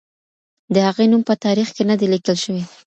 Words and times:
د 0.73 0.75
هغې 0.87 1.05
نوم 1.11 1.21
په 1.29 1.33
تاریخ 1.45 1.67
کې 1.75 1.83
نه 1.89 1.95
دی 1.99 2.07
لیکل 2.13 2.35
شوی. 2.43 2.63